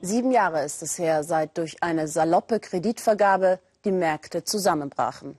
[0.00, 5.36] Sieben Jahre ist es her, seit durch eine saloppe Kreditvergabe die Märkte zusammenbrachen.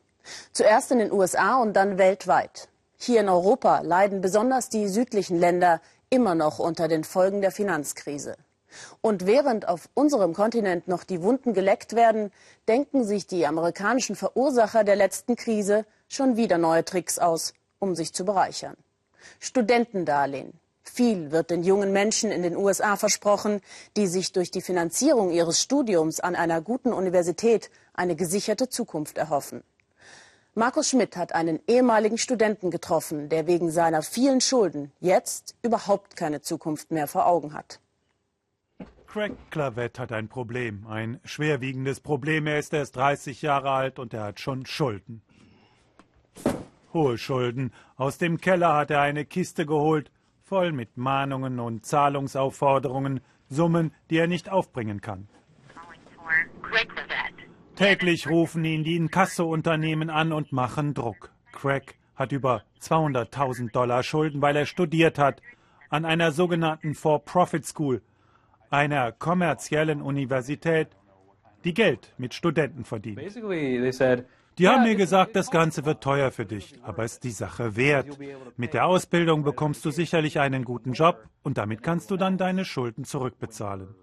[0.52, 2.68] Zuerst in den USA und dann weltweit.
[2.98, 8.36] Hier in Europa leiden besonders die südlichen Länder immer noch unter den Folgen der Finanzkrise.
[9.00, 12.30] Und während auf unserem Kontinent noch die Wunden geleckt werden,
[12.68, 18.14] denken sich die amerikanischen Verursacher der letzten Krise schon wieder neue Tricks aus, um sich
[18.14, 18.76] zu bereichern.
[19.40, 20.59] Studentendarlehen,
[20.90, 23.62] viel wird den jungen Menschen in den USA versprochen,
[23.96, 29.64] die sich durch die Finanzierung ihres Studiums an einer guten Universität eine gesicherte Zukunft erhoffen.
[30.56, 36.42] Markus Schmidt hat einen ehemaligen Studenten getroffen, der wegen seiner vielen Schulden jetzt überhaupt keine
[36.42, 37.80] Zukunft mehr vor Augen hat.
[39.08, 42.46] Craig Clavett hat ein Problem, ein schwerwiegendes Problem.
[42.46, 45.22] Er ist erst 30 Jahre alt und er hat schon Schulden.
[46.94, 47.74] Hohe Schulden.
[47.96, 50.12] Aus dem Keller hat er eine Kiste geholt
[50.50, 55.28] voll mit Mahnungen und Zahlungsaufforderungen, Summen, die er nicht aufbringen kann.
[57.76, 61.32] Täglich rufen ihn die Inkasso-Unternehmen an und machen Druck.
[61.52, 65.42] Craig hat über 200.000 Dollar Schulden, weil er studiert hat
[65.90, 68.02] an einer sogenannten For-Profit School,
[68.72, 70.90] einer kommerziellen Universität,
[71.64, 73.20] die Geld mit Studenten verdient.
[74.60, 77.78] Die haben mir gesagt, das Ganze wird teuer für dich, aber es ist die Sache
[77.78, 78.20] wert.
[78.58, 82.66] Mit der Ausbildung bekommst du sicherlich einen guten Job und damit kannst du dann deine
[82.66, 83.96] Schulden zurückbezahlen.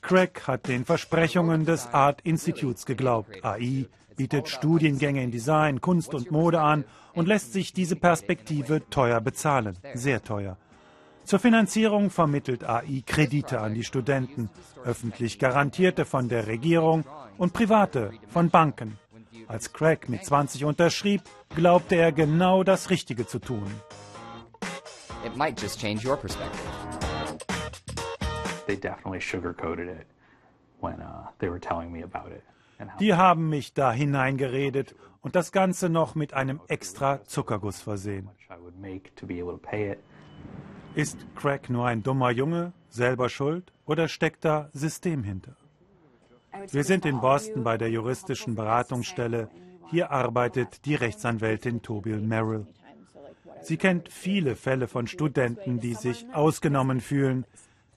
[0.00, 3.44] Craig hat den Versprechungen des Art Instituts geglaubt.
[3.44, 3.86] AI
[4.16, 9.76] bietet Studiengänge in Design, Kunst und Mode an und lässt sich diese Perspektive teuer bezahlen,
[9.92, 10.56] sehr teuer.
[11.26, 14.48] Zur Finanzierung vermittelt AI Kredite an die Studenten,
[14.84, 17.04] öffentlich garantierte von der Regierung
[17.36, 18.96] und private von Banken.
[19.48, 21.22] Als Craig mit 20 unterschrieb,
[21.56, 23.66] glaubte er genau das Richtige zu tun.
[25.24, 26.62] It might just change your perspective.
[28.68, 30.06] They definitely sugarcoated it
[30.80, 32.44] when uh, they were telling me about it.
[33.00, 38.28] Die haben mich da hineingeredet und das Ganze noch mit einem extra Zuckerguss versehen.
[40.96, 45.54] Ist Craig nur ein dummer Junge, selber schuld, oder steckt da System hinter?
[46.70, 49.50] Wir sind in Boston bei der juristischen Beratungsstelle.
[49.90, 52.66] Hier arbeitet die Rechtsanwältin Tobil Merrill.
[53.60, 57.44] Sie kennt viele Fälle von Studenten, die sich ausgenommen fühlen.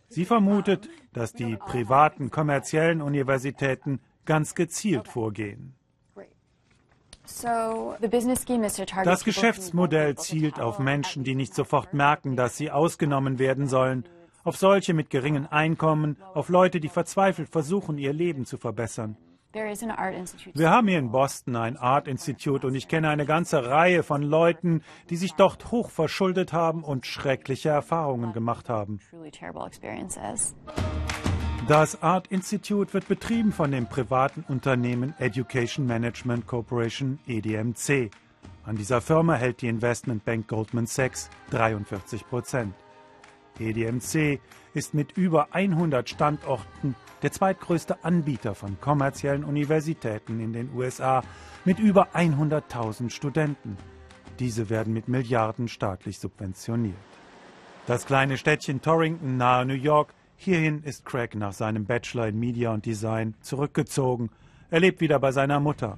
[0.09, 5.73] Sie vermutet, dass die privaten kommerziellen Universitäten ganz gezielt vorgehen.
[9.03, 14.05] Das Geschäftsmodell zielt auf Menschen, die nicht sofort merken, dass sie ausgenommen werden sollen,
[14.43, 19.17] auf solche mit geringen Einkommen, auf Leute, die verzweifelt versuchen, ihr Leben zu verbessern.
[19.51, 24.21] Wir haben hier in Boston ein Art Institute und ich kenne eine ganze Reihe von
[24.21, 28.99] Leuten, die sich dort hoch verschuldet haben und schreckliche Erfahrungen gemacht haben.
[31.69, 38.09] Das Art Institute wird betrieben von dem privaten Unternehmen Education Management Corporation EDMC.
[38.65, 42.73] An dieser Firma hält die Investmentbank Goldman Sachs 43 Prozent.
[43.59, 44.39] EDMC
[44.73, 51.21] ist mit über 100 Standorten der zweitgrößte Anbieter von kommerziellen Universitäten in den USA
[51.65, 53.77] mit über 100.000 Studenten.
[54.39, 56.95] Diese werden mit Milliarden staatlich subventioniert.
[57.85, 62.71] Das kleine Städtchen Torrington nahe New York Hierhin ist Craig nach seinem Bachelor in Media
[62.71, 64.29] und Design zurückgezogen.
[64.69, 65.97] Er lebt wieder bei seiner Mutter.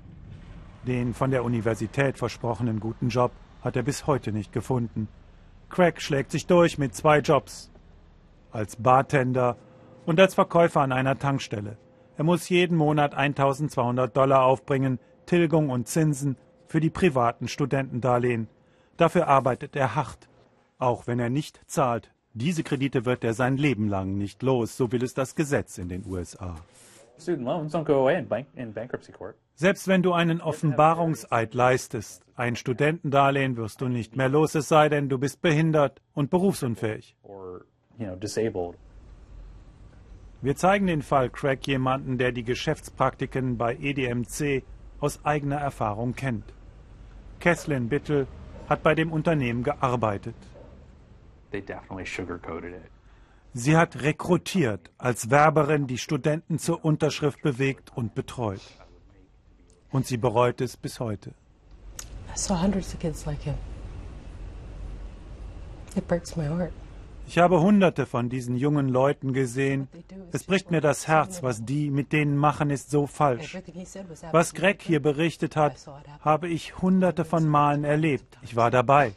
[0.87, 3.31] Den von der Universität versprochenen guten Job
[3.63, 5.07] hat er bis heute nicht gefunden.
[5.69, 7.69] Craig schlägt sich durch mit zwei Jobs.
[8.49, 9.57] Als Bartender
[10.07, 11.77] und als Verkäufer an einer Tankstelle.
[12.17, 14.97] Er muss jeden Monat 1200 Dollar aufbringen,
[15.27, 16.35] Tilgung und Zinsen
[16.65, 18.47] für die privaten Studentendarlehen.
[18.97, 20.29] Dafür arbeitet er hart,
[20.79, 22.11] auch wenn er nicht zahlt.
[22.33, 25.89] Diese Kredite wird er sein Leben lang nicht los, so will es das Gesetz in
[25.89, 26.55] den USA.
[29.55, 34.89] Selbst wenn du einen Offenbarungseid leistest, ein Studentendarlehen wirst du nicht mehr los, es sei
[34.89, 37.15] denn, du bist behindert und berufsunfähig.
[40.41, 44.63] Wir zeigen den Fall Craig jemanden, der die Geschäftspraktiken bei EDMC
[44.99, 46.45] aus eigener Erfahrung kennt.
[47.39, 48.25] Kesslin Bittel
[48.69, 50.35] hat bei dem Unternehmen gearbeitet.
[53.53, 58.61] Sie hat rekrutiert, als Werberin die Studenten zur Unterschrift bewegt und betreut.
[59.91, 61.33] Und sie bereut es bis heute.
[67.27, 69.89] Ich habe hunderte von diesen jungen Leuten gesehen.
[70.31, 73.57] Es bricht mir das Herz, was die mit denen machen, ist so falsch.
[74.31, 75.75] Was Greg hier berichtet hat,
[76.21, 78.37] habe ich hunderte von Malen erlebt.
[78.41, 79.13] Ich war dabei.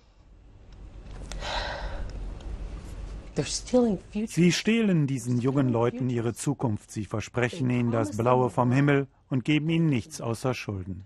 [4.27, 6.91] Sie stehlen diesen jungen Leuten ihre Zukunft.
[6.91, 11.05] Sie versprechen ihnen das Blaue vom Himmel und geben ihnen nichts außer Schulden.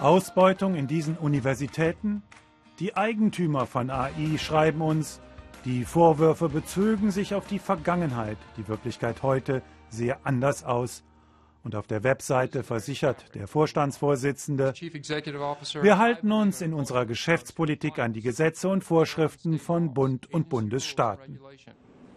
[0.00, 2.22] Ausbeutung in diesen Universitäten?
[2.78, 5.20] Die Eigentümer von AI schreiben uns,
[5.64, 8.36] die Vorwürfe bezögen sich auf die Vergangenheit.
[8.56, 11.02] Die Wirklichkeit heute sehe anders aus.
[11.66, 18.20] Und auf der Webseite versichert der Vorstandsvorsitzende, wir halten uns in unserer Geschäftspolitik an die
[18.20, 21.40] Gesetze und Vorschriften von Bund und Bundesstaaten.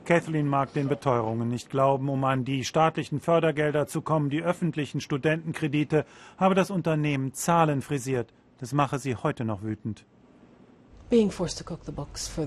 [0.06, 2.10] Kathleen mag den Beteuerungen nicht glauben.
[2.10, 6.06] Um an die staatlichen Fördergelder zu kommen, die öffentlichen Studentenkredite,
[6.38, 8.32] habe das Unternehmen Zahlen frisiert.
[8.60, 10.06] Das mache sie heute noch wütend.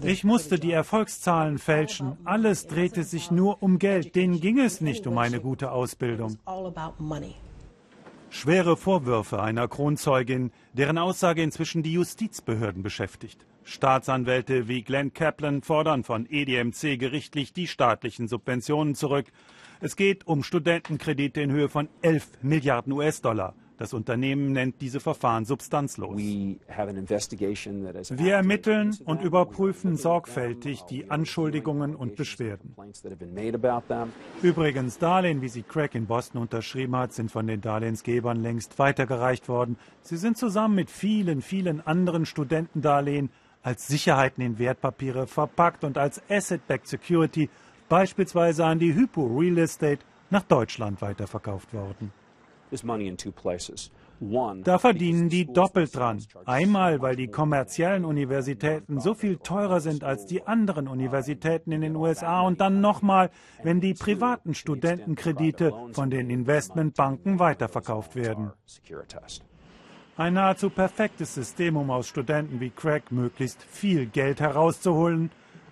[0.05, 2.17] Ich musste die Erfolgszahlen fälschen.
[2.25, 4.14] Alles drehte sich nur um Geld.
[4.14, 6.38] Denen ging es nicht um eine gute Ausbildung.
[8.31, 13.47] Schwere Vorwürfe einer Kronzeugin, deren Aussage inzwischen die Justizbehörden beschäftigt.
[13.64, 19.26] Staatsanwälte wie Glenn Kaplan fordern von EDMC gerichtlich die staatlichen Subventionen zurück.
[19.81, 23.55] Es geht um Studentenkredite in Höhe von 11 Milliarden US-Dollar.
[23.79, 26.17] Das Unternehmen nennt diese Verfahren substanzlos.
[26.17, 32.75] Wir ermitteln und überprüfen sorgfältig die Anschuldigungen und Beschwerden.
[34.43, 39.49] Übrigens, Darlehen, wie sie Craig in Boston unterschrieben hat, sind von den Darlehensgebern längst weitergereicht
[39.49, 39.77] worden.
[40.03, 43.31] Sie sind zusammen mit vielen, vielen anderen Studentendarlehen
[43.63, 47.49] als Sicherheiten in Wertpapiere verpackt und als Asset-Backed Security
[47.89, 52.13] beispielsweise an die Hypo Real Estate nach Deutschland weiterverkauft worden.
[54.63, 56.23] Da verdienen die doppelt dran.
[56.45, 61.97] Einmal, weil die kommerziellen Universitäten so viel teurer sind als die anderen Universitäten in den
[61.97, 63.31] USA und dann nochmal,
[63.65, 68.53] wenn die privaten Studentenkredite von den Investmentbanken weiterverkauft werden.
[70.17, 75.31] Ein nahezu perfektes System, um aus Studenten wie Craig möglichst viel Geld herauszuholen.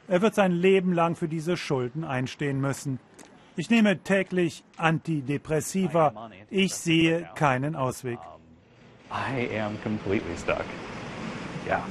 [0.09, 2.99] Er wird sein Leben lang für diese Schulden einstehen müssen.
[3.61, 6.31] Ich nehme täglich Antidepressiva.
[6.49, 8.19] Ich sehe keinen Ausweg.
[9.11, 10.65] I am completely stuck.
[11.67, 11.83] Yeah.